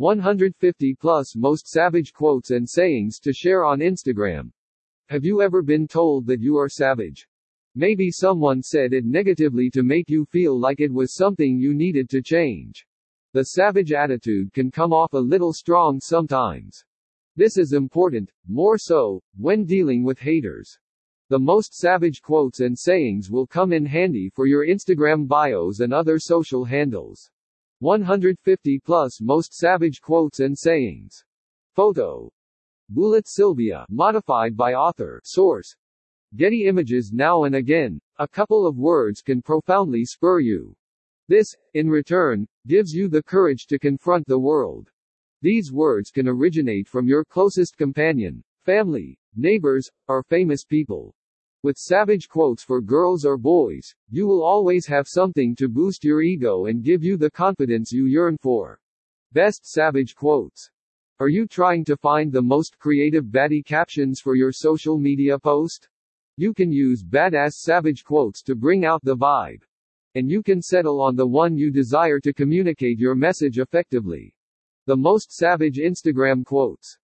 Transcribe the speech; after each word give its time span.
150 0.00 0.94
plus 0.94 1.36
most 1.36 1.68
savage 1.68 2.14
quotes 2.14 2.52
and 2.52 2.66
sayings 2.66 3.18
to 3.18 3.34
share 3.34 3.66
on 3.66 3.80
Instagram. 3.80 4.50
Have 5.10 5.26
you 5.26 5.42
ever 5.42 5.60
been 5.60 5.86
told 5.86 6.24
that 6.24 6.40
you 6.40 6.56
are 6.56 6.70
savage? 6.70 7.28
Maybe 7.74 8.10
someone 8.10 8.62
said 8.62 8.94
it 8.94 9.04
negatively 9.04 9.68
to 9.72 9.82
make 9.82 10.08
you 10.08 10.24
feel 10.24 10.58
like 10.58 10.80
it 10.80 10.90
was 10.90 11.14
something 11.14 11.58
you 11.58 11.74
needed 11.74 12.08
to 12.08 12.22
change. 12.22 12.86
The 13.34 13.44
savage 13.44 13.92
attitude 13.92 14.54
can 14.54 14.70
come 14.70 14.94
off 14.94 15.12
a 15.12 15.18
little 15.18 15.52
strong 15.52 16.00
sometimes. 16.00 16.82
This 17.36 17.58
is 17.58 17.74
important, 17.74 18.32
more 18.48 18.78
so, 18.78 19.22
when 19.36 19.66
dealing 19.66 20.02
with 20.02 20.18
haters. 20.18 20.78
The 21.28 21.38
most 21.38 21.74
savage 21.74 22.22
quotes 22.22 22.60
and 22.60 22.78
sayings 22.78 23.30
will 23.30 23.46
come 23.46 23.74
in 23.74 23.84
handy 23.84 24.30
for 24.30 24.46
your 24.46 24.66
Instagram 24.66 25.28
bios 25.28 25.80
and 25.80 25.92
other 25.92 26.18
social 26.18 26.64
handles. 26.64 27.30
150 27.80 28.78
plus 28.78 29.20
most 29.20 29.52
savage 29.52 30.00
quotes 30.00 30.40
and 30.40 30.56
sayings. 30.56 31.24
Photo. 31.74 32.30
Bulat 32.92 33.26
Silvia, 33.26 33.84
modified 33.90 34.56
by 34.56 34.74
author, 34.74 35.20
source. 35.24 35.74
Getty 36.36 36.66
Images 36.66 37.10
now 37.12 37.44
and 37.44 37.56
again, 37.56 38.00
a 38.18 38.28
couple 38.28 38.66
of 38.66 38.76
words 38.76 39.20
can 39.20 39.42
profoundly 39.42 40.04
spur 40.04 40.40
you. 40.40 40.76
This, 41.28 41.54
in 41.74 41.88
return, 41.88 42.46
gives 42.66 42.92
you 42.92 43.08
the 43.08 43.22
courage 43.22 43.66
to 43.66 43.78
confront 43.78 44.26
the 44.26 44.38
world. 44.38 44.90
These 45.42 45.72
words 45.72 46.10
can 46.10 46.28
originate 46.28 46.86
from 46.86 47.06
your 47.06 47.24
closest 47.24 47.76
companion, 47.76 48.44
family, 48.64 49.18
neighbors, 49.34 49.90
or 50.06 50.22
famous 50.22 50.64
people. 50.64 51.14
With 51.62 51.76
savage 51.76 52.26
quotes 52.26 52.64
for 52.64 52.80
girls 52.80 53.26
or 53.26 53.36
boys, 53.36 53.94
you 54.08 54.26
will 54.26 54.42
always 54.42 54.86
have 54.86 55.06
something 55.06 55.54
to 55.56 55.68
boost 55.68 56.02
your 56.02 56.22
ego 56.22 56.64
and 56.64 56.82
give 56.82 57.04
you 57.04 57.18
the 57.18 57.30
confidence 57.30 57.92
you 57.92 58.06
yearn 58.06 58.38
for. 58.40 58.80
Best 59.32 59.66
savage 59.66 60.14
quotes. 60.14 60.70
Are 61.18 61.28
you 61.28 61.46
trying 61.46 61.84
to 61.84 61.98
find 61.98 62.32
the 62.32 62.40
most 62.40 62.78
creative 62.78 63.26
baddie 63.26 63.62
captions 63.62 64.20
for 64.20 64.34
your 64.34 64.52
social 64.52 64.96
media 64.96 65.38
post? 65.38 65.90
You 66.38 66.54
can 66.54 66.72
use 66.72 67.04
badass 67.04 67.52
savage 67.56 68.04
quotes 68.04 68.42
to 68.44 68.54
bring 68.54 68.86
out 68.86 69.04
the 69.04 69.14
vibe. 69.14 69.60
And 70.14 70.30
you 70.30 70.42
can 70.42 70.62
settle 70.62 71.02
on 71.02 71.14
the 71.14 71.26
one 71.26 71.58
you 71.58 71.70
desire 71.70 72.20
to 72.20 72.32
communicate 72.32 72.98
your 72.98 73.14
message 73.14 73.58
effectively. 73.58 74.34
The 74.86 74.96
most 74.96 75.30
savage 75.30 75.76
Instagram 75.76 76.42
quotes. 76.42 76.96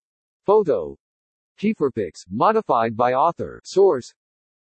Photo. 0.47 0.97
Kieferpix, 1.61 2.25
modified 2.31 2.97
by 2.97 3.13
author. 3.13 3.61
Source. 3.63 4.15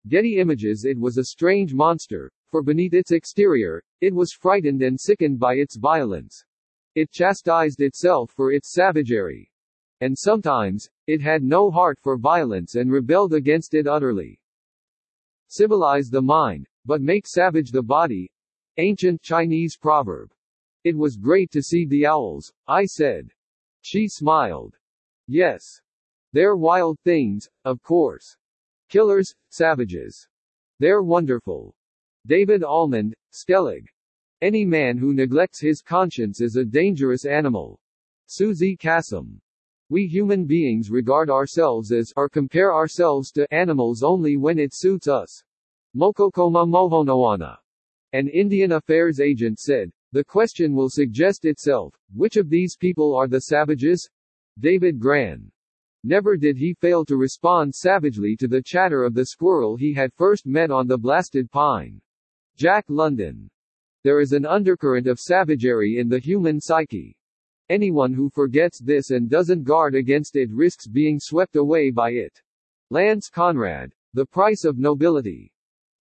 Getty 0.07 0.37
Images 0.37 0.83
It 0.83 0.97
was 0.97 1.17
a 1.17 1.25
strange 1.25 1.75
monster, 1.75 2.31
for 2.49 2.63
beneath 2.63 2.93
its 2.93 3.11
exterior, 3.11 3.83
it 4.01 4.13
was 4.13 4.33
frightened 4.33 4.81
and 4.81 4.99
sickened 4.99 5.39
by 5.39 5.53
its 5.53 5.77
violence. 5.77 6.43
It 6.95 7.11
chastised 7.11 7.81
itself 7.81 8.31
for 8.31 8.51
its 8.51 8.73
savagery. 8.73 9.51
And 9.99 10.17
sometimes, 10.17 10.89
it 11.05 11.21
had 11.21 11.43
no 11.43 11.69
heart 11.69 11.99
for 11.99 12.17
violence 12.17 12.73
and 12.73 12.91
rebelled 12.91 13.33
against 13.35 13.75
it 13.75 13.85
utterly. 13.85 14.41
Civilize 15.47 16.09
the 16.09 16.21
mind, 16.21 16.67
but 16.83 17.01
make 17.01 17.27
savage 17.27 17.69
the 17.69 17.83
body. 17.83 18.31
Ancient 18.77 19.21
Chinese 19.21 19.77
proverb. 19.77 20.31
It 20.83 20.97
was 20.97 21.15
great 21.15 21.51
to 21.51 21.61
see 21.61 21.85
the 21.85 22.07
owls, 22.07 22.51
I 22.67 22.85
said. 22.85 23.29
She 23.81 24.07
smiled. 24.07 24.75
Yes. 25.27 25.61
They're 26.33 26.55
wild 26.55 26.99
things, 27.01 27.47
of 27.65 27.83
course. 27.83 28.35
Killers, 28.91 29.33
savages. 29.49 30.27
They're 30.79 31.01
wonderful. 31.01 31.73
David 32.27 32.61
Almond, 32.61 33.15
Skellig. 33.31 33.85
Any 34.41 34.65
man 34.65 34.97
who 34.97 35.13
neglects 35.13 35.61
his 35.61 35.81
conscience 35.81 36.41
is 36.41 36.57
a 36.57 36.65
dangerous 36.65 37.23
animal. 37.23 37.79
Suzy 38.25 38.75
Kassem. 38.75 39.39
We 39.89 40.07
human 40.07 40.45
beings 40.45 40.91
regard 40.91 41.29
ourselves 41.29 41.93
as 41.93 42.11
or 42.17 42.27
compare 42.27 42.73
ourselves 42.73 43.31
to 43.31 43.53
animals 43.53 44.03
only 44.03 44.35
when 44.35 44.59
it 44.59 44.73
suits 44.73 45.07
us. 45.07 45.41
Mokokoma 45.95 46.67
Mokhonoana. 46.67 47.55
An 48.11 48.27
Indian 48.27 48.73
affairs 48.73 49.21
agent 49.21 49.57
said, 49.59 49.89
the 50.11 50.25
question 50.25 50.75
will 50.75 50.89
suggest 50.89 51.45
itself, 51.45 51.95
which 52.13 52.35
of 52.35 52.49
these 52.49 52.75
people 52.75 53.15
are 53.15 53.29
the 53.29 53.39
savages? 53.39 54.09
David 54.59 54.99
Grann. 54.99 55.49
Never 56.03 56.35
did 56.35 56.57
he 56.57 56.73
fail 56.73 57.05
to 57.05 57.15
respond 57.15 57.75
savagely 57.75 58.35
to 58.37 58.47
the 58.47 58.63
chatter 58.63 59.03
of 59.03 59.13
the 59.13 59.25
squirrel 59.25 59.75
he 59.75 59.93
had 59.93 60.13
first 60.13 60.47
met 60.47 60.71
on 60.71 60.87
the 60.87 60.97
blasted 60.97 61.51
pine. 61.51 62.01
Jack 62.57 62.85
London. 62.87 63.49
There 64.03 64.19
is 64.19 64.33
an 64.33 64.45
undercurrent 64.45 65.05
of 65.05 65.19
savagery 65.19 65.99
in 65.99 66.09
the 66.09 66.17
human 66.17 66.59
psyche. 66.59 67.15
Anyone 67.69 68.13
who 68.13 68.29
forgets 68.29 68.81
this 68.81 69.11
and 69.11 69.29
doesn't 69.29 69.63
guard 69.63 69.93
against 69.93 70.35
it 70.35 70.49
risks 70.51 70.87
being 70.87 71.19
swept 71.19 71.55
away 71.55 71.91
by 71.91 72.11
it. 72.11 72.41
Lance 72.89 73.29
Conrad. 73.29 73.93
The 74.13 74.25
price 74.25 74.65
of 74.65 74.79
nobility. 74.79 75.53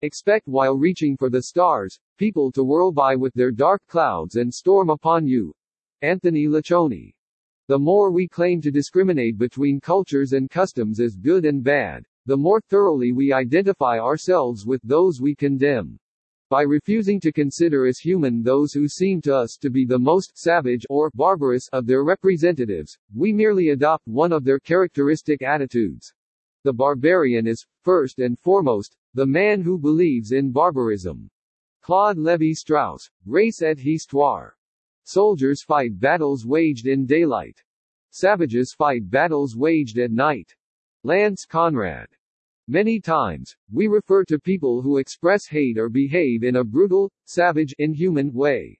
Expect 0.02 0.48
while 0.48 0.76
reaching 0.76 1.16
for 1.16 1.28
the 1.28 1.42
stars, 1.42 2.00
people 2.16 2.50
to 2.52 2.64
whirl 2.64 2.90
by 2.90 3.14
with 3.14 3.34
their 3.34 3.52
dark 3.52 3.82
clouds 3.86 4.36
and 4.36 4.52
storm 4.52 4.88
upon 4.88 5.26
you. 5.26 5.54
Anthony 6.00 6.48
Liccione. 6.48 7.12
The 7.70 7.78
more 7.78 8.10
we 8.10 8.26
claim 8.26 8.60
to 8.62 8.72
discriminate 8.72 9.38
between 9.38 9.78
cultures 9.78 10.32
and 10.32 10.50
customs 10.50 10.98
as 10.98 11.14
good 11.14 11.44
and 11.44 11.62
bad, 11.62 12.04
the 12.26 12.36
more 12.36 12.60
thoroughly 12.60 13.12
we 13.12 13.32
identify 13.32 14.00
ourselves 14.00 14.66
with 14.66 14.80
those 14.82 15.20
we 15.20 15.36
condemn. 15.36 15.96
By 16.48 16.62
refusing 16.62 17.20
to 17.20 17.30
consider 17.30 17.86
as 17.86 18.00
human 18.00 18.42
those 18.42 18.72
who 18.72 18.88
seem 18.88 19.20
to 19.20 19.36
us 19.36 19.56
to 19.58 19.70
be 19.70 19.84
the 19.84 20.00
most 20.00 20.36
savage 20.36 20.84
or 20.90 21.12
barbarous 21.14 21.68
of 21.68 21.86
their 21.86 22.02
representatives, 22.02 22.98
we 23.14 23.32
merely 23.32 23.68
adopt 23.68 24.08
one 24.08 24.32
of 24.32 24.42
their 24.42 24.58
characteristic 24.58 25.40
attitudes. 25.40 26.12
The 26.64 26.72
barbarian 26.72 27.46
is, 27.46 27.64
first 27.84 28.18
and 28.18 28.36
foremost, 28.36 28.96
the 29.14 29.26
man 29.26 29.62
who 29.62 29.78
believes 29.78 30.32
in 30.32 30.50
barbarism. 30.50 31.30
Claude 31.82 32.16
Lévi-Strauss, 32.16 33.08
Race 33.26 33.62
et 33.62 33.78
Histoire. 33.78 34.56
Soldiers 35.12 35.64
fight 35.64 35.98
battles 35.98 36.46
waged 36.46 36.86
in 36.86 37.04
daylight. 37.04 37.64
Savages 38.10 38.72
fight 38.72 39.10
battles 39.10 39.56
waged 39.56 39.98
at 39.98 40.12
night. 40.12 40.54
Lance 41.02 41.44
Conrad. 41.44 42.06
Many 42.68 43.00
times, 43.00 43.56
we 43.72 43.88
refer 43.88 44.22
to 44.26 44.38
people 44.38 44.82
who 44.82 44.98
express 44.98 45.48
hate 45.48 45.78
or 45.78 45.88
behave 45.88 46.44
in 46.44 46.54
a 46.54 46.62
brutal, 46.62 47.10
savage, 47.24 47.74
inhuman 47.80 48.32
way. 48.32 48.78